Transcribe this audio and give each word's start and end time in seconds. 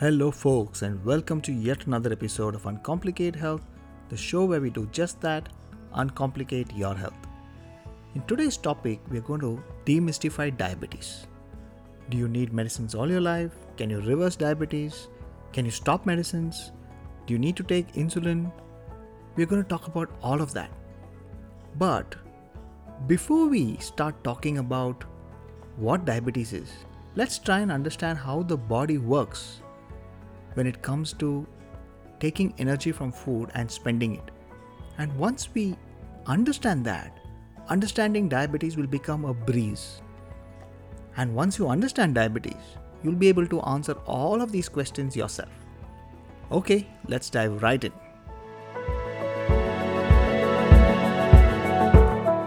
Hello, 0.00 0.30
folks, 0.30 0.82
and 0.82 1.04
welcome 1.04 1.40
to 1.40 1.52
yet 1.52 1.88
another 1.88 2.12
episode 2.12 2.54
of 2.54 2.66
Uncomplicate 2.68 3.34
Health, 3.34 3.62
the 4.10 4.16
show 4.16 4.44
where 4.44 4.60
we 4.60 4.70
do 4.70 4.86
just 4.92 5.20
that 5.22 5.48
uncomplicate 5.92 6.72
your 6.78 6.94
health. 6.94 7.26
In 8.14 8.22
today's 8.28 8.56
topic, 8.56 9.00
we 9.10 9.18
are 9.18 9.22
going 9.22 9.40
to 9.40 9.60
demystify 9.86 10.56
diabetes. 10.56 11.26
Do 12.10 12.16
you 12.16 12.28
need 12.28 12.52
medicines 12.52 12.94
all 12.94 13.10
your 13.10 13.20
life? 13.20 13.50
Can 13.76 13.90
you 13.90 14.00
reverse 14.00 14.36
diabetes? 14.36 15.08
Can 15.52 15.64
you 15.64 15.72
stop 15.72 16.06
medicines? 16.06 16.70
Do 17.26 17.32
you 17.32 17.40
need 17.40 17.56
to 17.56 17.64
take 17.64 17.92
insulin? 17.94 18.52
We're 19.34 19.46
going 19.46 19.64
to 19.64 19.68
talk 19.68 19.88
about 19.88 20.16
all 20.22 20.40
of 20.40 20.54
that. 20.54 20.70
But 21.76 22.14
before 23.08 23.48
we 23.48 23.78
start 23.78 24.22
talking 24.22 24.58
about 24.58 25.02
what 25.74 26.04
diabetes 26.04 26.52
is, 26.52 26.70
let's 27.16 27.40
try 27.40 27.58
and 27.58 27.72
understand 27.72 28.16
how 28.18 28.44
the 28.44 28.56
body 28.56 28.98
works 28.98 29.60
when 30.58 30.66
it 30.66 30.82
comes 30.82 31.12
to 31.12 31.46
taking 32.18 32.52
energy 32.58 32.90
from 32.90 33.12
food 33.12 33.50
and 33.54 33.70
spending 33.70 34.16
it. 34.16 34.32
And 34.98 35.16
once 35.16 35.48
we 35.54 35.76
understand 36.26 36.84
that, 36.86 37.20
understanding 37.68 38.28
diabetes 38.28 38.76
will 38.76 38.88
become 38.88 39.24
a 39.24 39.32
breeze. 39.32 40.02
And 41.16 41.32
once 41.32 41.60
you 41.60 41.68
understand 41.68 42.16
diabetes, 42.16 42.76
you'll 43.04 43.14
be 43.14 43.28
able 43.28 43.46
to 43.46 43.60
answer 43.60 43.92
all 44.04 44.42
of 44.42 44.50
these 44.50 44.68
questions 44.68 45.14
yourself. 45.14 45.48
Okay, 46.50 46.88
let's 47.06 47.30
dive 47.30 47.62
right 47.62 47.84
in. 47.84 47.92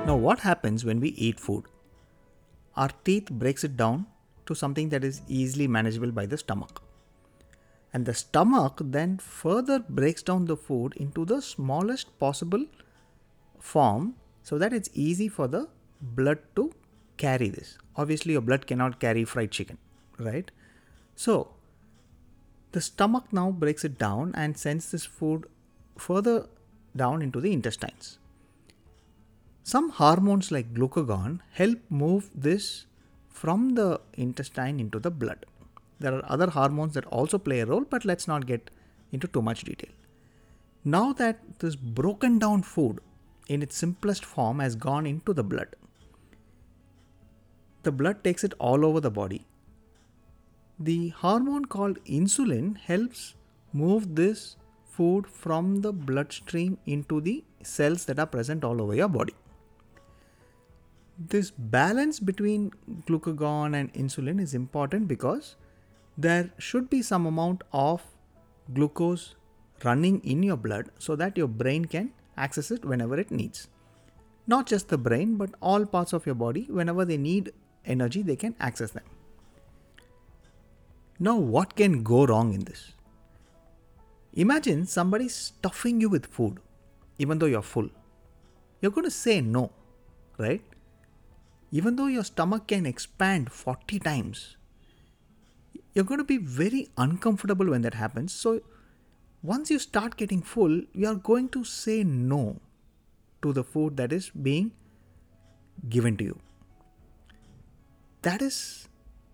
Now, 0.05 0.17
what 0.17 0.39
happens 0.39 0.83
when 0.83 0.99
we 0.99 1.09
eat 1.09 1.39
food? 1.39 1.63
Our 2.75 2.89
teeth 3.05 3.31
breaks 3.31 3.63
it 3.63 3.77
down 3.77 4.07
to 4.47 4.53
something 4.53 4.89
that 4.89 5.05
is 5.05 5.21
easily 5.29 5.67
manageable 5.67 6.11
by 6.11 6.25
the 6.25 6.37
stomach 6.37 6.81
and 7.93 8.05
the 8.05 8.13
stomach 8.13 8.81
then 8.81 9.17
further 9.17 9.79
breaks 9.79 10.23
down 10.23 10.45
the 10.45 10.57
food 10.57 10.93
into 10.95 11.25
the 11.25 11.41
smallest 11.41 12.17
possible 12.19 12.65
form 13.59 14.15
so 14.43 14.57
that 14.57 14.73
it's 14.73 14.89
easy 14.93 15.27
for 15.27 15.47
the 15.47 15.67
blood 16.01 16.39
to 16.55 16.71
carry 17.17 17.49
this. 17.49 17.77
Obviously 17.95 18.33
your 18.33 18.41
blood 18.41 18.65
cannot 18.65 18.99
carry 18.99 19.25
fried 19.25 19.51
chicken 19.51 19.77
right? 20.17 20.49
So 21.15 21.53
the 22.71 22.81
stomach 22.81 23.25
now 23.31 23.51
breaks 23.51 23.83
it 23.83 23.97
down 23.97 24.33
and 24.35 24.57
sends 24.57 24.91
this 24.91 25.05
food 25.05 25.45
further 25.97 26.47
down 26.95 27.21
into 27.21 27.41
the 27.41 27.51
intestines. 27.51 28.17
Some 29.63 29.89
hormones 29.89 30.51
like 30.51 30.73
glucagon 30.73 31.39
help 31.51 31.79
move 31.89 32.29
this 32.33 32.85
from 33.29 33.75
the 33.75 34.01
intestine 34.13 34.79
into 34.79 34.99
the 34.99 35.11
blood 35.11 35.45
there 36.01 36.15
are 36.15 36.25
other 36.35 36.49
hormones 36.49 36.93
that 36.95 37.05
also 37.05 37.37
play 37.37 37.59
a 37.61 37.65
role, 37.65 37.85
but 37.89 38.05
let's 38.05 38.27
not 38.27 38.45
get 38.45 38.69
into 39.11 39.27
too 39.27 39.41
much 39.41 39.63
detail. 39.63 39.91
Now 40.83 41.13
that 41.13 41.59
this 41.59 41.75
broken 41.75 42.39
down 42.39 42.63
food 42.63 42.99
in 43.47 43.61
its 43.61 43.75
simplest 43.75 44.25
form 44.25 44.59
has 44.59 44.75
gone 44.75 45.05
into 45.05 45.33
the 45.33 45.43
blood, 45.43 45.75
the 47.83 47.91
blood 47.91 48.23
takes 48.23 48.43
it 48.43 48.53
all 48.59 48.85
over 48.85 48.99
the 48.99 49.11
body. 49.11 49.45
The 50.79 51.09
hormone 51.09 51.65
called 51.65 52.03
insulin 52.05 52.77
helps 52.77 53.35
move 53.73 54.15
this 54.15 54.55
food 54.85 55.27
from 55.27 55.81
the 55.81 55.93
bloodstream 55.93 56.77
into 56.85 57.21
the 57.21 57.43
cells 57.63 58.05
that 58.05 58.19
are 58.19 58.25
present 58.25 58.63
all 58.63 58.81
over 58.81 58.95
your 58.95 59.07
body. 59.07 59.35
This 61.33 61.51
balance 61.51 62.19
between 62.19 62.71
glucagon 63.07 63.75
and 63.79 63.93
insulin 63.93 64.41
is 64.41 64.55
important 64.55 65.07
because 65.07 65.55
there 66.17 66.51
should 66.57 66.89
be 66.89 67.01
some 67.01 67.25
amount 67.25 67.63
of 67.71 68.01
glucose 68.73 69.35
running 69.83 70.19
in 70.23 70.43
your 70.43 70.57
blood 70.57 70.89
so 70.99 71.15
that 71.15 71.37
your 71.37 71.47
brain 71.47 71.85
can 71.85 72.11
access 72.37 72.71
it 72.71 72.85
whenever 72.85 73.19
it 73.19 73.31
needs. 73.31 73.67
Not 74.47 74.65
just 74.67 74.89
the 74.89 74.97
brain, 74.97 75.37
but 75.37 75.51
all 75.61 75.85
parts 75.85 76.13
of 76.13 76.25
your 76.25 76.35
body, 76.35 76.67
whenever 76.69 77.05
they 77.05 77.17
need 77.17 77.53
energy, 77.85 78.21
they 78.21 78.35
can 78.35 78.55
access 78.59 78.91
them. 78.91 79.03
Now, 81.19 81.37
what 81.37 81.75
can 81.75 82.03
go 82.03 82.25
wrong 82.25 82.53
in 82.53 82.63
this? 82.65 82.93
Imagine 84.33 84.85
somebody 84.85 85.27
stuffing 85.27 86.01
you 86.01 86.09
with 86.09 86.25
food, 86.25 86.59
even 87.19 87.37
though 87.37 87.45
you're 87.45 87.61
full. 87.61 87.89
You're 88.81 88.91
going 88.91 89.05
to 89.05 89.11
say 89.11 89.41
no, 89.41 89.71
right? 90.37 90.63
Even 91.71 91.95
though 91.95 92.07
your 92.07 92.23
stomach 92.23 92.67
can 92.67 92.85
expand 92.85 93.51
40 93.51 93.99
times, 93.99 94.57
you're 95.93 96.05
going 96.05 96.19
to 96.19 96.23
be 96.23 96.37
very 96.37 96.89
uncomfortable 96.97 97.69
when 97.69 97.81
that 97.81 97.93
happens. 97.93 98.33
So, 98.33 98.61
once 99.43 99.71
you 99.71 99.79
start 99.79 100.17
getting 100.17 100.41
full, 100.41 100.81
you 100.93 101.07
are 101.07 101.15
going 101.15 101.49
to 101.49 101.63
say 101.63 102.03
no 102.03 102.59
to 103.41 103.51
the 103.51 103.63
food 103.63 103.97
that 103.97 104.13
is 104.13 104.29
being 104.29 104.71
given 105.89 106.15
to 106.17 106.23
you. 106.23 106.39
That 108.21 108.41
is 108.41 108.87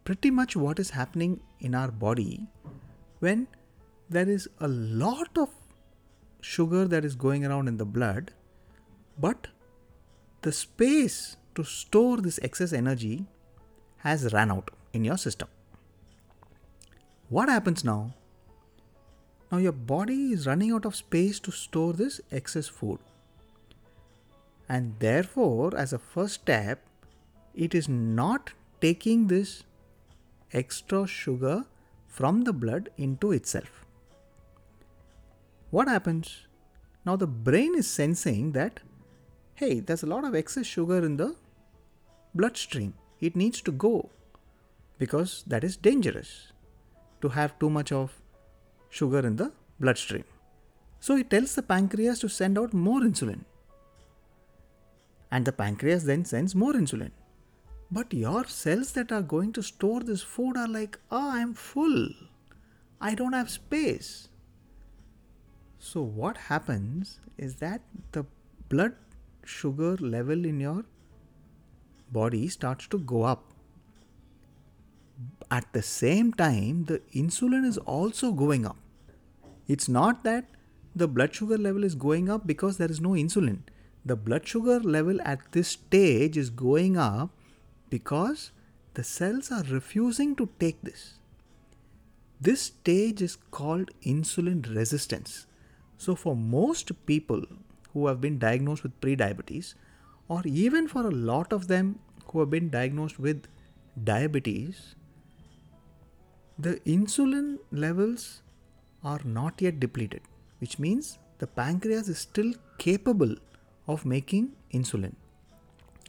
pretty 0.05 0.31
much 0.31 0.55
what 0.55 0.79
is 0.79 0.91
happening 0.91 1.41
in 1.59 1.75
our 1.75 1.91
body 1.91 2.47
when 3.19 3.47
there 4.09 4.29
is 4.29 4.47
a 4.59 4.67
lot 4.67 5.37
of 5.37 5.49
sugar 6.39 6.87
that 6.87 7.03
is 7.03 7.15
going 7.15 7.45
around 7.45 7.67
in 7.67 7.77
the 7.77 7.85
blood, 7.85 8.31
but 9.19 9.47
the 10.43 10.51
space 10.51 11.35
to 11.55 11.63
store 11.63 12.17
this 12.17 12.39
excess 12.41 12.71
energy 12.71 13.25
has 13.97 14.31
run 14.31 14.51
out 14.51 14.71
in 14.93 15.03
your 15.03 15.17
system. 15.17 15.49
What 17.29 17.49
happens 17.49 17.83
now? 17.83 18.13
Now 19.51 19.57
your 19.57 19.73
body 19.73 20.31
is 20.31 20.47
running 20.47 20.71
out 20.71 20.85
of 20.85 20.95
space 20.95 21.41
to 21.41 21.51
store 21.51 21.91
this 21.91 22.21
excess 22.31 22.69
food. 22.69 22.99
And 24.69 24.95
therefore, 24.99 25.75
as 25.75 25.91
a 25.91 25.99
first 25.99 26.35
step, 26.35 26.85
it 27.53 27.75
is 27.75 27.89
not 27.89 28.51
taking 28.79 29.27
this 29.27 29.63
extra 30.53 31.05
sugar 31.05 31.65
from 32.07 32.45
the 32.45 32.53
blood 32.53 32.89
into 32.97 33.33
itself. 33.33 33.85
What 35.69 35.89
happens? 35.89 36.47
Now 37.05 37.17
the 37.17 37.27
brain 37.27 37.75
is 37.75 37.89
sensing 37.89 38.53
that 38.53 38.79
hey, 39.55 39.79
there's 39.81 40.03
a 40.03 40.07
lot 40.07 40.23
of 40.23 40.35
excess 40.35 40.65
sugar 40.65 41.03
in 41.03 41.17
the 41.17 41.35
bloodstream. 42.35 42.93
It 43.19 43.35
needs 43.35 43.61
to 43.63 43.71
go 43.71 44.11
because 44.97 45.43
that 45.47 45.63
is 45.63 45.75
dangerous 45.75 46.53
to 47.21 47.29
have 47.29 47.57
too 47.59 47.69
much 47.69 47.91
of 47.91 48.19
sugar 48.89 49.19
in 49.19 49.35
the 49.35 49.51
bloodstream. 49.79 50.23
So 50.99 51.15
it 51.15 51.29
tells 51.29 51.55
the 51.55 51.61
pancreas 51.61 52.19
to 52.19 52.29
send 52.29 52.57
out 52.57 52.73
more 52.73 53.01
insulin. 53.01 53.41
And 55.31 55.45
the 55.45 55.51
pancreas 55.51 56.03
then 56.03 56.25
sends 56.25 56.55
more 56.55 56.73
insulin. 56.73 57.11
But 57.91 58.13
your 58.13 58.45
cells 58.45 58.91
that 58.93 59.11
are 59.11 59.21
going 59.21 59.53
to 59.53 59.63
store 59.63 60.01
this 60.01 60.21
food 60.21 60.57
are 60.57 60.67
like, 60.67 60.97
oh, 61.11 61.31
I'm 61.31 61.53
full. 61.53 62.09
I 62.99 63.15
don't 63.15 63.33
have 63.33 63.49
space. 63.49 64.29
So, 65.79 66.01
what 66.01 66.37
happens 66.37 67.19
is 67.37 67.55
that 67.57 67.81
the 68.11 68.25
blood 68.67 68.93
sugar 69.45 69.95
level 69.97 70.43
in 70.45 70.59
your 70.59 70.83
body 72.11 72.47
starts 72.47 72.87
to 72.87 72.97
go 72.97 73.23
up 73.23 73.53
at 75.49 75.71
the 75.73 75.81
same 75.81 76.33
time, 76.33 76.85
the 76.85 76.99
insulin 77.13 77.65
is 77.65 77.77
also 77.77 78.31
going 78.31 78.65
up. 78.65 78.77
It's 79.67 79.89
not 79.89 80.23
that 80.23 80.45
the 80.95 81.07
blood 81.07 81.33
sugar 81.33 81.57
level 81.57 81.83
is 81.83 81.95
going 81.95 82.29
up 82.29 82.47
because 82.47 82.77
there 82.77 82.91
is 82.91 83.01
no 83.01 83.09
insulin. 83.09 83.59
The 84.05 84.15
blood 84.15 84.47
sugar 84.47 84.79
level 84.79 85.19
at 85.23 85.51
this 85.51 85.69
stage 85.69 86.37
is 86.37 86.49
going 86.49 86.97
up 86.97 87.29
because 87.89 88.51
the 88.93 89.03
cells 89.03 89.51
are 89.51 89.63
refusing 89.63 90.35
to 90.37 90.49
take 90.59 90.81
this. 90.81 91.19
This 92.39 92.61
stage 92.61 93.21
is 93.21 93.35
called 93.35 93.91
insulin 94.05 94.75
resistance. 94.75 95.45
So, 95.97 96.15
for 96.15 96.35
most 96.35 96.91
people 97.05 97.43
who 97.93 98.07
have 98.07 98.21
been 98.21 98.37
diagnosed 98.37 98.83
with 98.83 98.99
prediabetes, 99.01 99.73
or 100.27 100.41
even 100.45 100.87
for 100.87 101.05
a 101.05 101.11
lot 101.11 101.51
of 101.51 101.67
them 101.67 101.99
who 102.27 102.39
have 102.39 102.49
been 102.49 102.69
diagnosed 102.69 103.19
with 103.19 103.47
diabetes, 104.03 104.95
the 106.59 106.79
insulin 106.87 107.59
levels 107.71 108.41
are 109.03 109.21
not 109.23 109.61
yet 109.61 109.79
depleted, 109.79 110.21
which 110.59 110.79
means 110.79 111.19
the 111.37 111.45
pancreas 111.45 112.07
is 112.09 112.17
still 112.17 112.53
capable 112.79 113.35
of 113.87 114.05
making 114.05 114.53
insulin. 114.73 115.13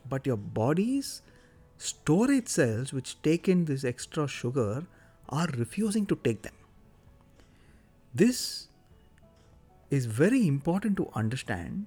But 0.09 0.27
your 0.27 0.39
body's 0.39 1.21
storage 1.77 2.49
cells, 2.49 2.93
which 2.93 3.21
take 3.23 3.47
in 3.47 3.67
this 3.67 3.85
extra 3.85 4.27
sugar, 4.27 4.87
are 5.29 5.49
refusing 5.57 6.07
to 6.07 6.17
take 6.17 6.43
them. 6.43 6.55
This 8.15 8.69
is 9.91 10.07
very 10.07 10.47
important 10.47 10.97
to 10.97 11.11
understand 11.15 11.87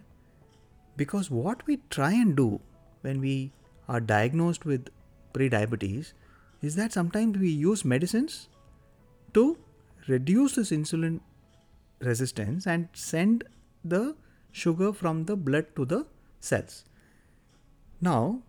because 0.95 1.31
what 1.31 1.65
we 1.65 1.79
try 1.89 2.11
and 2.11 2.35
do 2.35 2.59
when 3.01 3.19
we 3.19 3.51
are 3.89 3.99
diagnosed 3.99 4.65
with 4.65 4.89
prediabetes 5.33 6.13
is 6.61 6.75
that 6.75 6.93
sometimes 6.93 7.39
we 7.39 7.49
use 7.49 7.83
medicines 7.83 8.49
to 9.33 9.57
reduce 10.07 10.55
this 10.55 10.71
insulin 10.71 11.19
resistance 11.99 12.65
and 12.65 12.87
send 12.93 13.43
the 13.83 14.15
sugar 14.51 14.91
from 14.91 15.25
the 15.25 15.35
blood 15.35 15.65
to 15.75 15.85
the 15.85 16.05
cells. 16.39 16.83
Now, 18.01 18.41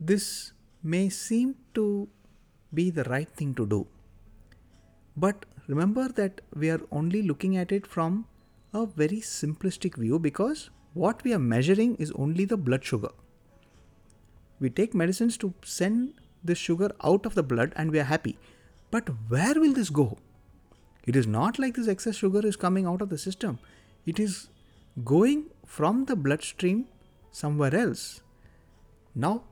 this 0.00 0.52
may 0.82 1.08
seem 1.08 1.56
to 1.74 2.08
be 2.72 2.90
the 2.90 3.04
right 3.04 3.28
thing 3.28 3.54
to 3.54 3.66
do. 3.66 3.86
But 5.16 5.44
remember 5.66 6.08
that 6.08 6.40
we 6.54 6.70
are 6.70 6.80
only 6.90 7.22
looking 7.22 7.56
at 7.56 7.72
it 7.72 7.86
from 7.86 8.26
a 8.72 8.86
very 8.86 9.18
simplistic 9.18 9.96
view 9.96 10.18
because 10.18 10.70
what 10.94 11.22
we 11.24 11.32
are 11.34 11.38
measuring 11.38 11.96
is 11.96 12.12
only 12.12 12.44
the 12.44 12.56
blood 12.56 12.84
sugar. 12.84 13.10
We 14.60 14.70
take 14.70 14.94
medicines 14.94 15.36
to 15.38 15.52
send 15.64 16.14
the 16.44 16.54
sugar 16.54 16.90
out 17.04 17.26
of 17.26 17.34
the 17.34 17.42
blood 17.42 17.72
and 17.76 17.90
we 17.90 18.00
are 18.00 18.04
happy. 18.04 18.38
But 18.92 19.08
where 19.28 19.54
will 19.54 19.72
this 19.72 19.90
go? 19.90 20.18
It 21.04 21.16
is 21.16 21.26
not 21.26 21.58
like 21.58 21.74
this 21.74 21.88
excess 21.88 22.14
sugar 22.14 22.46
is 22.46 22.56
coming 22.56 22.86
out 22.86 23.02
of 23.02 23.08
the 23.08 23.18
system. 23.18 23.58
It 24.06 24.20
is 24.20 24.48
going 25.02 25.46
from 25.66 26.04
the 26.04 26.14
bloodstream 26.14 26.84
somewhere 27.30 27.74
else. 27.74 28.20
Now, 29.14 29.44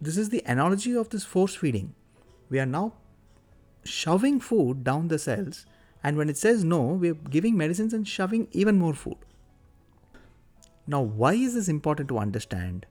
this 0.00 0.16
is 0.16 0.30
the 0.30 0.42
analogy 0.46 0.96
of 0.96 1.10
this 1.10 1.24
force 1.24 1.54
feeding. 1.54 1.94
We 2.48 2.58
are 2.58 2.66
now 2.66 2.94
shoving 3.84 4.40
food 4.40 4.82
down 4.82 5.08
the 5.08 5.18
cells, 5.18 5.66
and 6.02 6.16
when 6.16 6.30
it 6.30 6.38
says 6.38 6.64
no, 6.64 6.82
we 6.82 7.10
are 7.10 7.14
giving 7.14 7.56
medicines 7.56 7.92
and 7.92 8.08
shoving 8.08 8.48
even 8.52 8.78
more 8.78 8.94
food. 8.94 9.18
Now, 10.86 11.02
why 11.02 11.34
is 11.34 11.54
this 11.54 11.68
important 11.68 12.08
to 12.08 12.18
understand? 12.18 12.86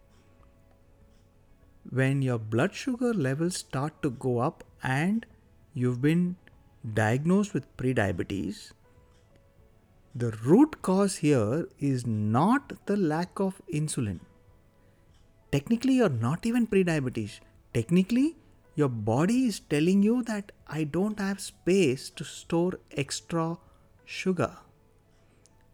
When 1.89 2.21
your 2.21 2.37
blood 2.37 2.75
sugar 2.75 3.13
levels 3.13 3.57
start 3.57 4.03
to 4.03 4.11
go 4.11 4.37
up 4.37 4.63
and 4.83 5.25
you've 5.81 6.01
been 6.01 6.35
diagnosed 6.99 7.53
with 7.53 7.65
prediabetes, 7.77 8.71
the 10.15 10.31
root 10.43 10.81
cause 10.81 11.17
here 11.17 11.67
is 11.77 12.05
not 12.07 12.73
the 12.87 12.97
lack 12.97 13.39
of 13.39 13.61
insulin. 13.71 14.19
Technically, 15.51 15.93
you're 15.93 16.17
not 16.27 16.45
even 16.47 16.65
prediabetes. 16.65 17.39
Technically, 17.73 18.35
your 18.75 18.89
body 18.89 19.45
is 19.45 19.59
telling 19.59 20.01
you 20.01 20.23
that 20.23 20.51
I 20.67 20.83
don't 20.83 21.19
have 21.19 21.39
space 21.39 22.09
to 22.11 22.23
store 22.23 22.79
extra 22.91 23.57
sugar. 24.03 24.53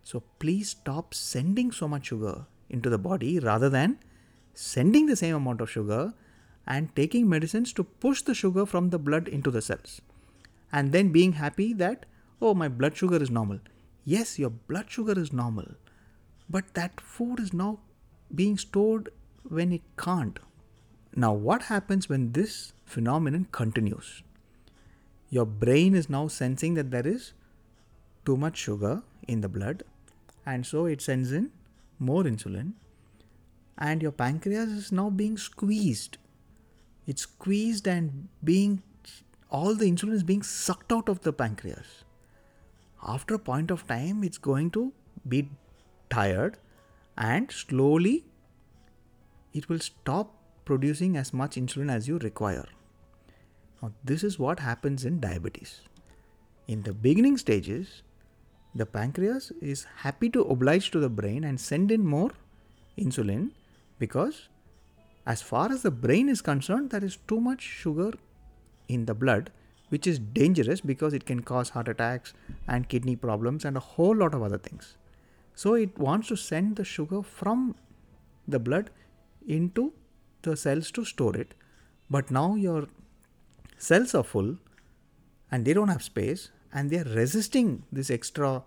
So 0.03 0.23
please 0.39 0.71
stop 0.71 1.13
sending 1.13 1.71
so 1.71 1.87
much 1.87 2.07
sugar 2.07 2.45
into 2.69 2.89
the 2.89 2.97
body 2.97 3.39
rather 3.39 3.69
than 3.69 3.99
sending 4.53 5.05
the 5.05 5.15
same 5.15 5.35
amount 5.35 5.61
of 5.61 5.69
sugar 5.69 6.13
and 6.65 6.95
taking 6.95 7.27
medicines 7.27 7.73
to 7.73 7.83
push 7.83 8.21
the 8.21 8.33
sugar 8.33 8.65
from 8.65 8.89
the 8.89 8.99
blood 8.99 9.27
into 9.27 9.51
the 9.51 9.61
cells. 9.61 10.01
And 10.71 10.91
then 10.91 11.11
being 11.11 11.33
happy 11.33 11.73
that, 11.73 12.05
oh, 12.41 12.53
my 12.53 12.67
blood 12.67 12.97
sugar 12.97 13.21
is 13.21 13.29
normal. 13.29 13.59
Yes, 14.05 14.39
your 14.39 14.49
blood 14.49 14.89
sugar 14.89 15.17
is 15.19 15.31
normal, 15.31 15.67
but 16.49 16.73
that 16.73 16.99
food 16.99 17.39
is 17.39 17.53
now 17.53 17.79
being 18.33 18.57
stored 18.57 19.09
when 19.43 19.71
it 19.71 19.81
can't. 19.97 20.39
Now, 21.15 21.33
what 21.33 21.63
happens 21.63 22.09
when 22.09 22.31
this 22.31 22.73
phenomenon 22.85 23.47
continues? 23.51 24.23
Your 25.29 25.45
brain 25.45 25.95
is 25.95 26.09
now 26.09 26.27
sensing 26.27 26.73
that 26.73 26.91
there 26.91 27.07
is 27.07 27.33
too 28.25 28.37
much 28.37 28.57
sugar 28.57 29.03
in 29.27 29.41
the 29.41 29.49
blood, 29.49 29.83
and 30.45 30.65
so 30.65 30.85
it 30.85 31.01
sends 31.01 31.31
in 31.31 31.51
more 31.99 32.23
insulin, 32.23 32.73
and 33.77 34.01
your 34.01 34.11
pancreas 34.11 34.69
is 34.69 34.91
now 34.91 35.09
being 35.09 35.37
squeezed. 35.37 36.17
It's 37.05 37.23
squeezed 37.23 37.87
and 37.87 38.29
being 38.43 38.81
all 39.49 39.75
the 39.75 39.85
insulin 39.85 40.13
is 40.13 40.23
being 40.23 40.41
sucked 40.41 40.91
out 40.91 41.09
of 41.09 41.21
the 41.21 41.33
pancreas. 41.33 42.03
After 43.05 43.35
a 43.35 43.39
point 43.39 43.71
of 43.71 43.85
time, 43.87 44.23
it's 44.23 44.37
going 44.37 44.71
to 44.71 44.93
be 45.27 45.49
tired 46.09 46.57
and 47.17 47.51
slowly 47.51 48.25
it 49.53 49.69
will 49.69 49.79
stop 49.79 50.33
producing 50.65 51.17
as 51.17 51.33
much 51.33 51.55
insulin 51.55 51.91
as 51.91 52.07
you 52.07 52.17
require. 52.17 52.65
Now, 53.81 53.91
this 54.03 54.23
is 54.23 54.39
what 54.39 54.59
happens 54.59 55.05
in 55.05 55.19
diabetes. 55.19 55.81
In 56.67 56.83
the 56.83 56.93
beginning 56.93 57.37
stages, 57.37 58.01
the 58.73 58.85
pancreas 58.85 59.51
is 59.61 59.85
happy 59.97 60.29
to 60.29 60.41
oblige 60.41 60.89
to 60.91 60.99
the 60.99 61.09
brain 61.09 61.43
and 61.43 61.59
send 61.59 61.91
in 61.91 62.05
more 62.05 62.31
insulin 62.97 63.51
because, 63.99 64.47
as 65.25 65.41
far 65.41 65.71
as 65.71 65.83
the 65.83 65.91
brain 65.91 66.27
is 66.27 66.41
concerned, 66.41 66.89
there 66.89 67.03
is 67.03 67.17
too 67.27 67.39
much 67.39 67.61
sugar 67.61 68.11
in 68.87 69.05
the 69.05 69.13
blood, 69.13 69.51
which 69.89 70.05
is 70.05 70.19
dangerous 70.19 70.81
because 70.81 71.13
it 71.13 71.25
can 71.25 71.41
cause 71.41 71.69
heart 71.69 71.87
attacks 71.87 72.33
and 72.67 72.89
kidney 72.89 73.15
problems 73.15 73.63
and 73.63 73.77
a 73.77 73.79
whole 73.79 74.15
lot 74.15 74.33
of 74.33 74.41
other 74.41 74.57
things. 74.57 74.97
So, 75.55 75.75
it 75.75 75.97
wants 75.97 76.27
to 76.29 76.35
send 76.35 76.75
the 76.75 76.83
sugar 76.83 77.21
from 77.21 77.75
the 78.47 78.59
blood 78.59 78.89
into 79.47 79.93
the 80.41 80.57
cells 80.57 80.91
to 80.91 81.05
store 81.05 81.37
it. 81.37 81.53
But 82.09 82.31
now 82.31 82.55
your 82.55 82.87
cells 83.77 84.13
are 84.15 84.23
full 84.23 84.57
and 85.51 85.65
they 85.65 85.73
don't 85.73 85.87
have 85.87 86.03
space 86.03 86.49
and 86.73 86.89
they 86.89 86.97
are 86.97 87.15
resisting 87.15 87.83
this 87.91 88.09
extra 88.09 88.63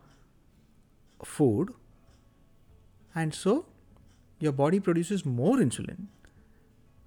food. 1.25 1.75
And 3.15 3.35
so 3.35 3.67
your 4.39 4.53
body 4.53 4.81
produces 4.81 5.25
more 5.25 5.57
insulin. 5.57 6.07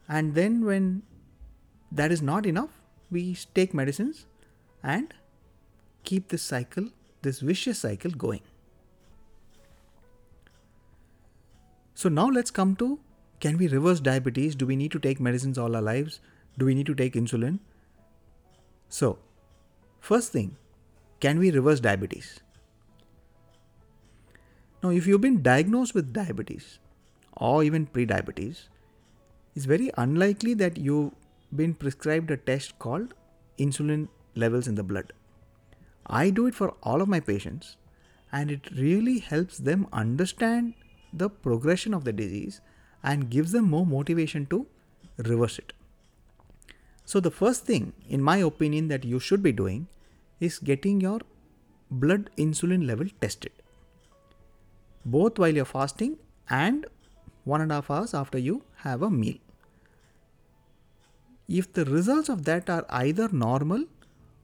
And 0.10 0.34
then, 0.36 0.66
when 0.66 1.04
that 1.92 2.12
is 2.12 2.22
not 2.22 2.46
enough, 2.46 2.82
we 3.12 3.38
take 3.54 3.74
medicines 3.74 4.26
and 4.84 5.14
keep 6.04 6.30
this 6.30 6.42
cycle, 6.42 6.88
this 7.22 7.40
vicious 7.40 7.80
cycle 7.80 8.12
going. 8.12 8.42
So, 11.94 12.10
now 12.10 12.28
let's 12.28 12.50
come 12.50 12.76
to 12.78 13.00
can 13.40 13.58
we 13.58 13.68
reverse 13.68 14.00
diabetes? 14.02 14.56
Do 14.56 14.66
we 14.66 14.76
need 14.76 14.92
to 14.92 15.00
take 15.00 15.20
medicines 15.20 15.58
all 15.58 15.76
our 15.76 15.82
lives? 15.82 16.20
Do 16.58 16.66
we 16.66 16.74
need 16.76 16.88
to 16.88 16.96
take 16.96 17.14
insulin? 17.14 17.60
So, 18.90 19.20
first 20.00 20.32
thing, 20.34 20.58
can 21.20 21.40
we 21.40 21.52
reverse 21.52 21.80
diabetes? 21.80 22.42
Now, 24.84 24.90
if 24.90 25.08
you've 25.08 25.22
been 25.22 25.42
diagnosed 25.42 25.94
with 25.94 26.12
diabetes 26.12 26.80
or 27.38 27.64
even 27.64 27.86
pre-diabetes, 27.86 28.68
it's 29.56 29.66
very 29.66 29.92
unlikely 29.98 30.54
that 30.56 30.78
you've 30.78 31.12
been 31.56 31.74
prescribed 31.74 32.32
a 32.32 32.38
test 32.38 32.78
called 32.80 33.14
insulin 33.58 34.08
levels 34.36 34.68
in 34.68 34.76
the 34.76 34.84
blood. 34.84 35.14
I 36.06 36.30
do 36.30 36.48
it 36.48 36.56
for 36.56 36.76
all 36.84 37.02
of 37.02 37.08
my 37.08 37.20
patients, 37.20 37.76
and 38.32 38.52
it 38.52 38.70
really 38.72 39.20
helps 39.20 39.58
them 39.58 39.88
understand 39.92 40.74
the 41.14 41.30
progression 41.30 41.94
of 41.94 42.04
the 42.04 42.14
disease 42.14 42.62
and 43.04 43.30
gives 43.30 43.52
them 43.52 43.70
more 43.70 43.86
motivation 43.86 44.46
to 44.48 44.68
reverse 45.18 45.60
it. 45.60 45.74
So, 47.06 47.20
the 47.20 47.32
first 47.32 47.66
thing, 47.66 47.94
in 48.08 48.22
my 48.22 48.38
opinion, 48.38 48.88
that 48.90 49.04
you 49.04 49.20
should 49.20 49.42
be 49.42 49.52
doing 49.52 49.88
is 50.40 50.60
getting 50.60 51.02
your 51.02 51.22
blood 51.90 52.30
insulin 52.38 52.86
level 52.86 53.08
tested, 53.20 53.52
both 55.06 55.40
while 55.40 55.56
you're 55.56 55.66
fasting 55.66 56.18
and 56.50 56.86
one 57.50 57.62
and 57.62 57.72
a 57.72 57.76
half 57.76 57.92
hours 57.92 58.14
after 58.14 58.38
you 58.38 58.64
have 58.84 59.02
a 59.02 59.10
meal. 59.10 59.38
If 61.48 61.74
the 61.74 61.86
results 61.86 62.30
of 62.30 62.46
that 62.46 62.70
are 62.70 62.86
either 62.90 63.30
normal 63.30 63.86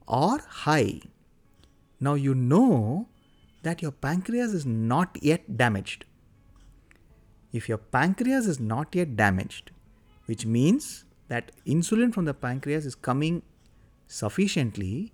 or 0.08 0.40
high, 0.64 1.02
now 2.00 2.16
you 2.16 2.36
know 2.36 3.08
that 3.64 3.82
your 3.82 3.92
pancreas 3.92 4.54
is 4.54 4.66
not 4.66 5.18
yet 5.22 5.56
damaged 5.58 6.06
if 7.56 7.70
your 7.70 7.78
pancreas 7.78 8.48
is 8.48 8.60
not 8.60 8.94
yet 8.94 9.16
damaged, 9.16 9.72
which 10.26 10.46
means 10.46 11.06
that 11.30 11.52
insulin 11.66 12.14
from 12.14 12.26
the 12.26 12.34
pancreas 12.34 12.86
is 12.86 12.96
coming 12.96 13.42
sufficiently, 14.08 15.14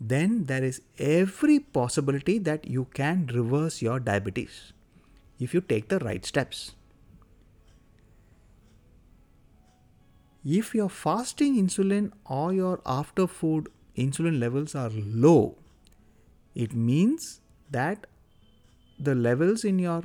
then 0.00 0.44
there 0.46 0.64
is 0.64 0.82
every 0.98 1.60
possibility 1.60 2.38
that 2.38 2.66
you 2.66 2.86
can 2.94 3.28
reverse 3.32 3.80
your 3.80 4.00
diabetes 4.00 4.72
if 5.38 5.54
you 5.54 5.60
take 5.60 5.88
the 5.88 6.00
right 6.00 6.26
steps. 6.26 6.74
If 10.44 10.74
your 10.74 10.88
fasting 10.88 11.56
insulin 11.56 12.12
or 12.24 12.52
your 12.52 12.80
after 12.84 13.26
food 13.26 13.68
insulin 13.96 14.40
levels 14.40 14.74
are 14.74 14.90
low, 14.90 15.56
it 16.54 16.74
means 16.74 17.40
that 17.70 18.06
the 18.98 19.14
levels 19.14 19.64
in 19.64 19.78
your 19.78 20.02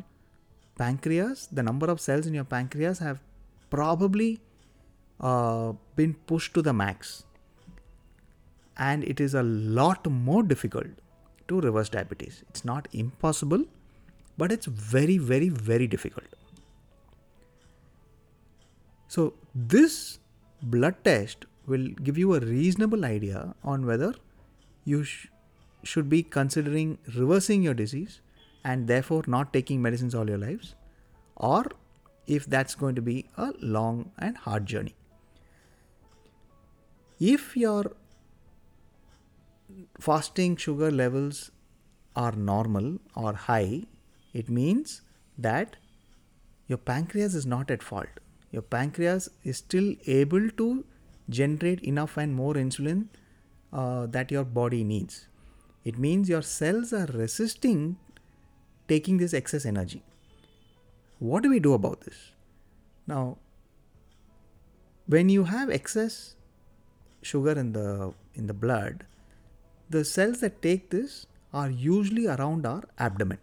pancreas, 0.77 1.47
the 1.51 1.63
number 1.63 1.87
of 1.87 1.99
cells 1.99 2.27
in 2.27 2.33
your 2.33 2.43
pancreas 2.43 2.99
have 2.99 3.19
probably 3.69 4.39
uh, 5.19 5.73
been 5.95 6.13
pushed 6.13 6.53
to 6.53 6.61
the 6.61 6.73
max. 6.73 7.23
And 8.77 9.03
it 9.03 9.19
is 9.19 9.33
a 9.33 9.41
lot 9.41 10.05
more 10.09 10.43
difficult 10.43 10.87
to 11.47 11.59
reverse 11.61 11.89
diabetes. 11.89 12.43
It's 12.49 12.63
not 12.63 12.87
impossible, 12.93 13.65
but 14.37 14.51
it's 14.51 14.67
very, 14.67 15.17
very, 15.17 15.49
very 15.49 15.87
difficult. 15.87 16.27
So, 19.07 19.33
this 19.55 20.19
blood 20.61 21.03
test 21.03 21.45
will 21.65 21.87
give 22.03 22.17
you 22.17 22.33
a 22.33 22.39
reasonable 22.39 23.05
idea 23.05 23.55
on 23.63 23.85
whether 23.85 24.13
you 24.85 25.03
sh- 25.03 25.27
should 25.83 26.09
be 26.09 26.23
considering 26.23 26.97
reversing 27.15 27.61
your 27.61 27.73
disease 27.73 28.21
and 28.63 28.87
therefore 28.87 29.23
not 29.27 29.53
taking 29.53 29.81
medicines 29.81 30.15
all 30.15 30.27
your 30.27 30.37
lives, 30.37 30.75
or 31.35 31.65
if 32.25 32.45
that's 32.45 32.75
going 32.75 32.95
to 32.95 33.01
be 33.01 33.29
a 33.37 33.53
long 33.61 34.11
and 34.17 34.37
hard 34.37 34.65
journey. 34.65 34.95
If 37.19 37.55
your 37.55 37.95
fasting 39.99 40.55
sugar 40.55 40.91
levels 40.91 41.51
are 42.15 42.31
normal 42.31 42.99
or 43.15 43.33
high, 43.33 43.83
it 44.33 44.49
means 44.49 45.01
that 45.37 45.77
your 46.67 46.77
pancreas 46.77 47.35
is 47.35 47.45
not 47.45 47.71
at 47.71 47.81
fault. 47.81 48.19
Your 48.51 48.61
pancreas 48.61 49.29
is 49.43 49.57
still 49.57 49.95
able 50.05 50.49
to 50.51 50.85
generate 51.29 51.81
enough 51.81 52.17
and 52.17 52.33
more 52.33 52.53
insulin 52.53 53.07
uh, 53.73 54.05
that 54.07 54.31
your 54.31 54.43
body 54.43 54.83
needs. 54.83 55.27
It 55.83 55.97
means 55.97 56.29
your 56.29 56.41
cells 56.41 56.93
are 56.93 57.07
resisting 57.07 57.97
taking 58.87 59.17
this 59.17 59.33
excess 59.33 59.65
energy. 59.65 60.03
What 61.19 61.43
do 61.43 61.49
we 61.49 61.59
do 61.59 61.73
about 61.73 62.01
this? 62.01 62.31
Now, 63.05 63.37
when 65.07 65.29
you 65.29 65.45
have 65.45 65.69
excess 65.69 66.35
sugar 67.21 67.51
in 67.51 67.73
the 67.73 68.13
in 68.35 68.47
the 68.47 68.53
blood, 68.53 69.05
the 69.89 70.03
cells 70.05 70.39
that 70.41 70.61
take 70.61 70.89
this 70.89 71.25
are 71.53 71.69
usually 71.69 72.27
around 72.27 72.65
our 72.65 72.83
abdomen. 72.99 73.39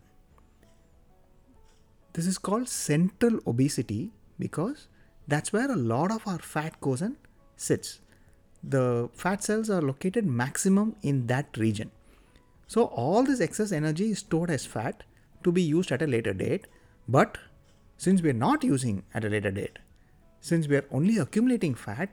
This 2.12 2.26
is 2.26 2.38
called 2.38 2.68
central 2.68 3.40
obesity 3.46 4.12
because 4.38 4.86
that's 5.26 5.52
where 5.52 5.70
a 5.70 5.76
lot 5.76 6.10
of 6.10 6.26
our 6.26 6.38
fat 6.38 6.80
goes 6.80 7.02
and 7.02 7.16
sits. 7.56 8.00
The 8.62 9.08
fat 9.12 9.42
cells 9.42 9.70
are 9.70 9.82
located 9.82 10.26
maximum 10.26 10.96
in 11.02 11.26
that 11.26 11.56
region. 11.56 11.90
So 12.66 12.84
all 12.84 13.24
this 13.24 13.40
excess 13.40 13.72
energy 13.72 14.10
is 14.10 14.20
stored 14.20 14.50
as 14.50 14.66
fat 14.66 15.02
to 15.42 15.52
be 15.52 15.62
used 15.62 15.92
at 15.92 16.02
a 16.02 16.06
later 16.06 16.32
date. 16.32 16.66
But 17.06 17.38
since 17.96 18.22
we 18.22 18.30
are 18.30 18.40
not 18.48 18.64
using 18.64 19.04
at 19.12 19.24
a 19.24 19.28
later 19.28 19.50
date, 19.50 19.78
since 20.40 20.68
we 20.68 20.76
are 20.76 20.86
only 20.90 21.18
accumulating 21.18 21.74
fat, 21.74 22.10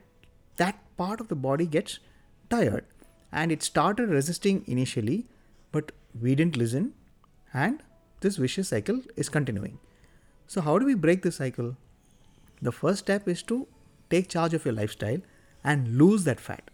that 0.56 0.78
part 0.96 1.20
of 1.20 1.28
the 1.28 1.34
body 1.34 1.66
gets 1.66 1.98
tired 2.50 2.84
and 3.32 3.50
it 3.50 3.62
started 3.62 4.10
resisting 4.10 4.62
initially, 4.66 5.26
but 5.70 5.92
we 6.20 6.34
didn't 6.34 6.56
listen, 6.56 6.92
and 7.54 7.82
this 8.20 8.36
vicious 8.36 8.68
cycle 8.68 9.00
is 9.16 9.30
continuing. 9.30 9.78
So, 10.46 10.60
how 10.60 10.78
do 10.78 10.84
we 10.84 10.94
break 10.94 11.22
this 11.22 11.36
cycle? 11.36 11.76
The 12.62 12.72
first 12.72 13.00
step 13.00 13.28
is 13.28 13.42
to 13.44 13.66
take 14.08 14.28
charge 14.28 14.54
of 14.54 14.64
your 14.64 14.74
lifestyle 14.74 15.20
and 15.64 15.98
lose 15.98 16.24
that 16.24 16.40
fat. 16.40 16.70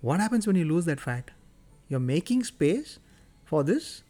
What 0.00 0.20
happens 0.20 0.46
when 0.46 0.56
you 0.56 0.64
lose 0.64 0.84
that 0.86 1.00
fat? 1.00 1.30
You're 1.88 2.00
making 2.00 2.44
space 2.44 2.98
for 3.44 3.62
this 3.64 4.02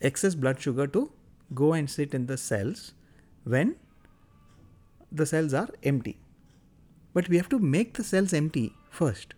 excess 0.00 0.34
blood 0.34 0.60
sugar 0.60 0.86
to 0.86 1.10
go 1.54 1.72
and 1.72 1.88
sit 1.88 2.14
in 2.14 2.26
the 2.26 2.36
cells 2.36 2.92
when 3.44 3.76
the 5.12 5.26
cells 5.26 5.54
are 5.54 5.68
empty. 5.82 6.18
But 7.14 7.28
we 7.28 7.36
have 7.36 7.48
to 7.50 7.58
make 7.58 7.94
the 7.94 8.04
cells 8.04 8.32
empty 8.32 8.72
first. 8.90 9.34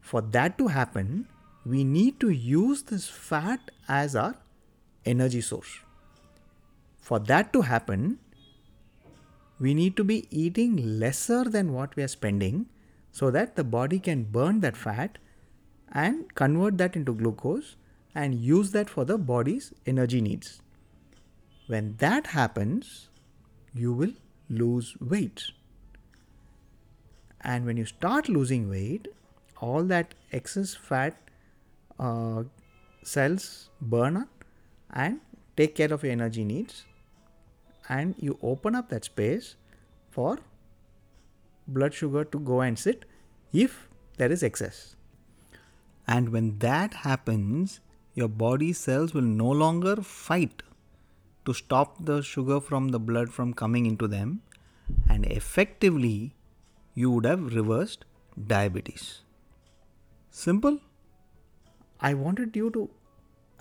For 0.00 0.20
that 0.20 0.58
to 0.58 0.68
happen, 0.68 1.28
we 1.64 1.84
need 1.84 2.18
to 2.20 2.30
use 2.30 2.82
this 2.82 3.08
fat 3.08 3.70
as 3.88 4.16
our 4.16 4.36
energy 5.04 5.40
source. 5.40 5.78
For 7.02 7.18
that 7.18 7.52
to 7.52 7.62
happen, 7.62 8.18
we 9.58 9.74
need 9.74 9.96
to 9.96 10.04
be 10.04 10.26
eating 10.30 10.98
lesser 10.98 11.44
than 11.44 11.72
what 11.72 11.96
we 11.96 12.02
are 12.04 12.08
spending 12.08 12.66
so 13.10 13.30
that 13.30 13.56
the 13.56 13.64
body 13.64 13.98
can 13.98 14.22
burn 14.22 14.60
that 14.60 14.76
fat 14.76 15.18
and 15.92 16.32
convert 16.34 16.78
that 16.78 16.94
into 16.96 17.12
glucose 17.12 17.74
and 18.14 18.34
use 18.34 18.70
that 18.70 18.88
for 18.88 19.04
the 19.04 19.18
body's 19.18 19.72
energy 19.84 20.20
needs. 20.20 20.62
When 21.66 21.96
that 21.96 22.28
happens, 22.28 23.08
you 23.74 23.92
will 23.92 24.12
lose 24.48 24.96
weight. 25.00 25.50
And 27.40 27.66
when 27.66 27.76
you 27.76 27.84
start 27.84 28.28
losing 28.28 28.70
weight, 28.70 29.08
all 29.60 29.82
that 29.84 30.14
excess 30.30 30.74
fat 30.74 31.16
uh, 31.98 32.44
cells 33.02 33.70
burn 33.80 34.16
up 34.16 34.44
and 34.92 35.20
take 35.56 35.74
care 35.74 35.92
of 35.92 36.04
your 36.04 36.12
energy 36.12 36.44
needs. 36.44 36.84
And 37.88 38.14
you 38.18 38.38
open 38.42 38.74
up 38.74 38.88
that 38.90 39.04
space 39.04 39.56
for 40.10 40.38
blood 41.66 41.94
sugar 41.94 42.24
to 42.24 42.38
go 42.38 42.60
and 42.60 42.78
sit 42.78 43.04
if 43.52 43.88
there 44.16 44.30
is 44.30 44.42
excess. 44.42 44.96
And 46.06 46.30
when 46.30 46.58
that 46.58 46.94
happens, 46.94 47.80
your 48.14 48.28
body 48.28 48.72
cells 48.72 49.14
will 49.14 49.22
no 49.22 49.50
longer 49.50 49.96
fight 49.96 50.62
to 51.44 51.54
stop 51.54 52.04
the 52.04 52.22
sugar 52.22 52.60
from 52.60 52.88
the 52.88 53.00
blood 53.00 53.32
from 53.32 53.52
coming 53.52 53.86
into 53.86 54.06
them 54.06 54.42
and 55.08 55.24
effectively 55.26 56.34
you 56.94 57.10
would 57.10 57.24
have 57.24 57.54
reversed 57.54 58.04
diabetes. 58.46 59.22
Simple. 60.30 60.78
I 62.00 62.14
wanted 62.14 62.56
you 62.56 62.70
to 62.70 62.90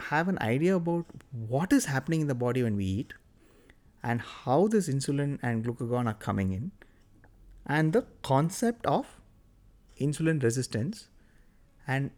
have 0.09 0.27
an 0.27 0.39
idea 0.39 0.75
about 0.75 1.05
what 1.31 1.71
is 1.71 1.85
happening 1.85 2.21
in 2.21 2.27
the 2.27 2.35
body 2.35 2.63
when 2.63 2.75
we 2.75 2.85
eat 2.85 3.13
and 4.03 4.21
how 4.21 4.67
this 4.67 4.87
insulin 4.89 5.37
and 5.41 5.63
glucagon 5.65 6.07
are 6.07 6.19
coming 6.25 6.51
in 6.51 6.71
and 7.65 7.93
the 7.93 8.05
concept 8.23 8.85
of 8.85 9.05
insulin 9.99 10.41
resistance 10.41 11.07
and 11.87 12.11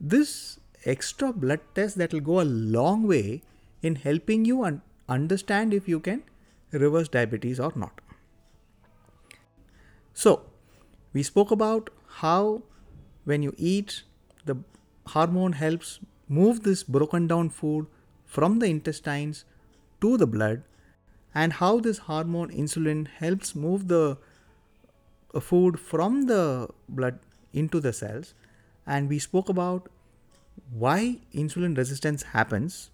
this 0.00 0.58
extra 0.84 1.32
blood 1.32 1.60
test 1.74 1.98
that 1.98 2.12
will 2.12 2.20
go 2.20 2.40
a 2.40 2.48
long 2.76 3.06
way 3.06 3.42
in 3.82 3.96
helping 3.96 4.44
you 4.44 4.64
un- 4.64 4.82
understand 5.08 5.74
if 5.74 5.88
you 5.88 6.00
can 6.00 6.22
reverse 6.72 7.08
diabetes 7.08 7.60
or 7.60 7.72
not. 7.74 8.00
So, 10.12 10.42
we 11.12 11.22
spoke 11.22 11.50
about 11.50 11.90
how 12.20 12.62
when 13.24 13.42
you 13.42 13.54
eat, 13.56 14.02
the 14.44 14.56
hormone 15.08 15.52
helps 15.52 16.00
move 16.28 16.62
this 16.62 16.82
broken 16.82 17.26
down 17.26 17.50
food 17.50 17.86
from 18.24 18.58
the 18.58 18.66
intestines 18.66 19.44
to 20.00 20.16
the 20.16 20.26
blood, 20.26 20.62
and 21.34 21.54
how 21.54 21.80
this 21.80 21.98
hormone 21.98 22.50
insulin 22.50 23.06
helps 23.08 23.54
move 23.54 23.88
the 23.88 24.16
uh, 25.34 25.40
food 25.40 25.78
from 25.78 26.26
the 26.26 26.68
blood 26.88 27.18
into 27.52 27.80
the 27.80 27.92
cells. 27.92 28.34
And 28.86 29.08
we 29.08 29.18
spoke 29.18 29.48
about 29.48 29.88
why 30.72 31.18
insulin 31.34 31.76
resistance 31.76 32.22
happens. 32.22 32.90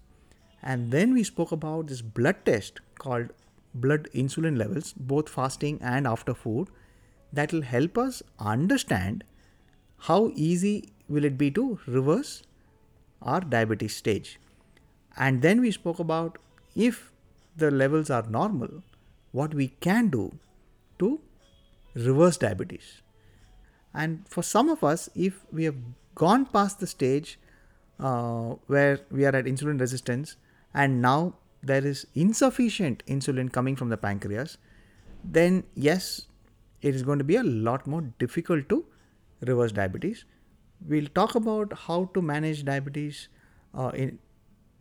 And 0.61 0.91
then 0.91 1.13
we 1.13 1.23
spoke 1.23 1.51
about 1.51 1.87
this 1.87 2.01
blood 2.01 2.45
test 2.45 2.79
called 2.97 3.29
blood 3.73 4.07
insulin 4.13 4.57
levels, 4.57 4.93
both 4.93 5.29
fasting 5.29 5.79
and 5.81 6.07
after 6.07 6.33
food, 6.33 6.67
that 7.31 7.51
will 7.51 7.61
help 7.61 7.97
us 7.97 8.21
understand 8.39 9.23
how 9.97 10.31
easy 10.35 10.93
will 11.07 11.23
it 11.23 11.37
be 11.37 11.49
to 11.51 11.79
reverse 11.87 12.43
our 13.21 13.41
diabetes 13.41 13.95
stage. 13.95 14.39
And 15.17 15.41
then 15.41 15.61
we 15.61 15.71
spoke 15.71 15.99
about 15.99 16.37
if 16.75 17.11
the 17.55 17.71
levels 17.71 18.09
are 18.09 18.23
normal, 18.29 18.83
what 19.31 19.53
we 19.53 19.67
can 19.67 20.09
do 20.09 20.37
to 20.99 21.19
reverse 21.95 22.37
diabetes. 22.37 23.01
And 23.93 24.27
for 24.27 24.41
some 24.41 24.69
of 24.69 24.83
us, 24.83 25.09
if 25.15 25.45
we 25.51 25.65
have 25.65 25.75
gone 26.15 26.45
past 26.45 26.79
the 26.79 26.87
stage 26.87 27.39
uh, 27.99 28.55
where 28.67 28.99
we 29.11 29.25
are 29.25 29.35
at 29.35 29.45
insulin 29.45 29.79
resistance 29.79 30.35
and 30.73 31.01
now 31.01 31.35
there 31.61 31.85
is 31.85 32.07
insufficient 32.15 33.03
insulin 33.05 33.51
coming 33.51 33.75
from 33.75 33.89
the 33.89 33.97
pancreas, 33.97 34.57
then 35.23 35.63
yes, 35.75 36.27
it 36.81 36.95
is 36.95 37.03
going 37.03 37.19
to 37.19 37.23
be 37.23 37.35
a 37.35 37.43
lot 37.43 37.87
more 37.87 38.01
difficult 38.19 38.67
to 38.69 38.85
reverse 39.41 39.71
diabetes. 39.71 40.25
We'll 40.85 41.07
talk 41.07 41.35
about 41.35 41.73
how 41.73 42.09
to 42.13 42.21
manage 42.21 42.65
diabetes 42.65 43.29
uh, 43.73 43.91
in, 43.93 44.19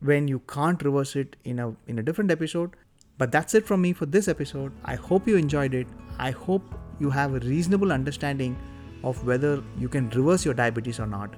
when 0.03 0.29
you 0.29 0.41
can't 0.41 0.83
reverse 0.83 1.17
it 1.17 1.37
in 1.45 1.59
a 1.59 1.75
in 1.87 1.99
a 1.99 2.03
different 2.03 2.31
episode. 2.31 2.77
But 3.19 3.31
that's 3.31 3.55
it 3.55 3.67
from 3.67 3.83
me 3.83 3.93
for 3.93 4.07
this 4.07 4.29
episode. 4.29 4.73
I 4.85 4.95
hope 4.95 5.29
you 5.29 5.37
enjoyed 5.37 5.75
it. 5.75 5.87
I 6.19 6.31
hope 6.31 6.75
you 6.99 7.11
have 7.11 7.35
a 7.35 7.41
reasonable 7.41 7.93
understanding 7.93 8.57
of 9.05 9.25
whether 9.27 9.63
you 9.79 9.89
can 9.89 10.09
reverse 10.11 10.45
your 10.45 10.55
diabetes 10.55 11.01
or 11.01 11.07
not 11.07 11.35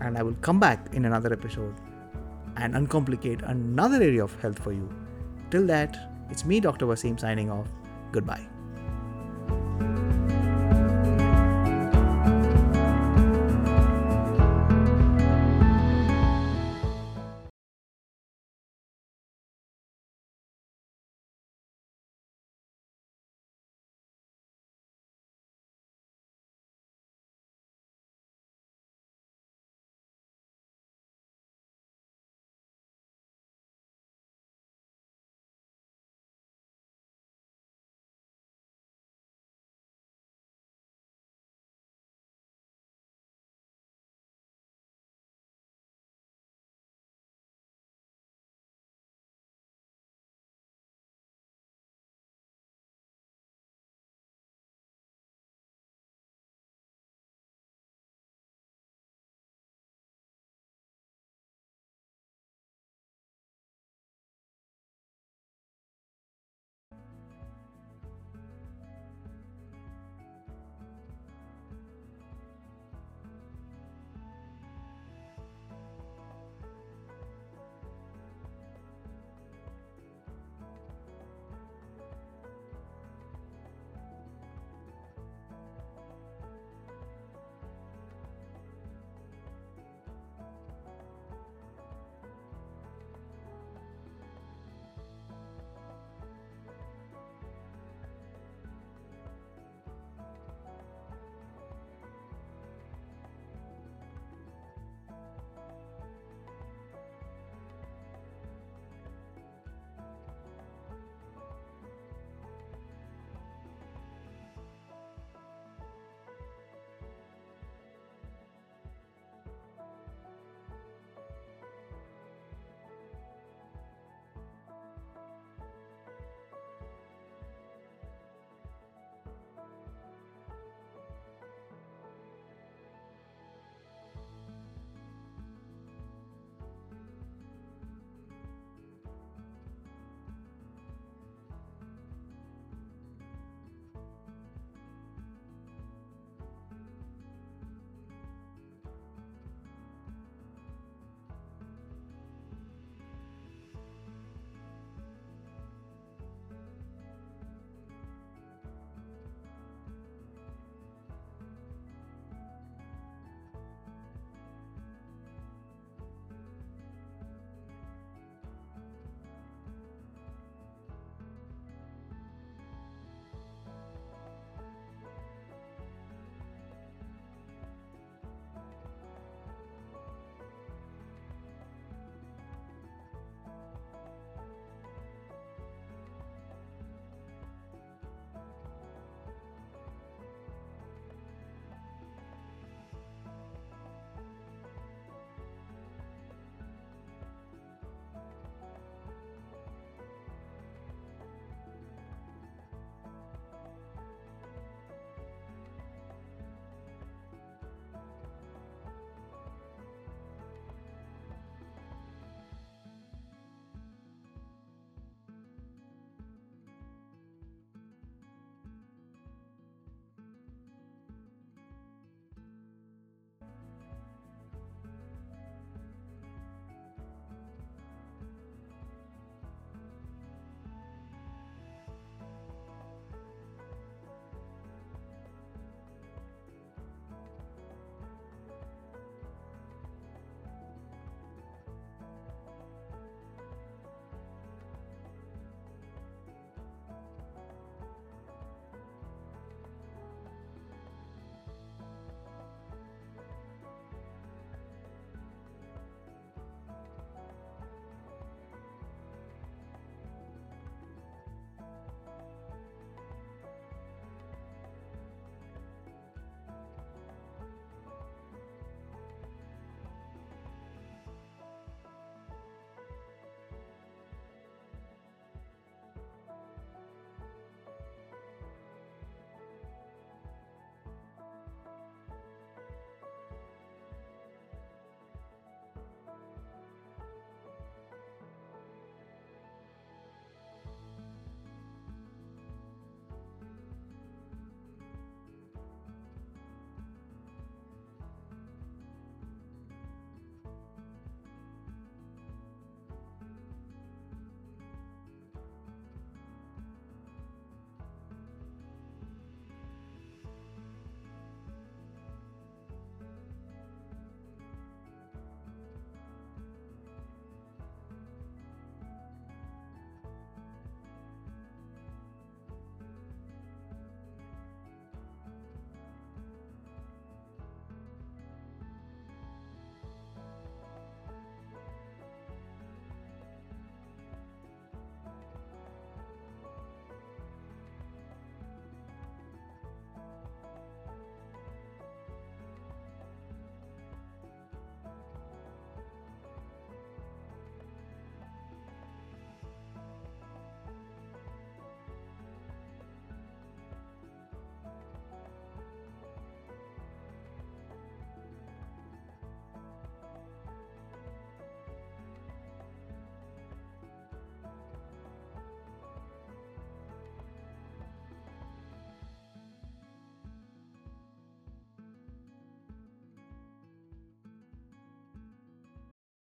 and 0.00 0.18
I 0.18 0.22
will 0.22 0.36
come 0.40 0.58
back 0.58 0.94
in 0.94 1.04
another 1.04 1.32
episode 1.32 1.74
and 2.56 2.74
uncomplicate 2.74 3.42
another 3.42 4.02
area 4.02 4.24
of 4.24 4.34
health 4.40 4.58
for 4.58 4.72
you. 4.72 4.88
Till 5.50 5.66
that, 5.66 5.96
it's 6.30 6.44
me, 6.44 6.60
Dr. 6.60 6.86
Wasim, 6.86 7.18
signing 7.18 7.50
off. 7.50 7.68
Goodbye. 8.12 8.49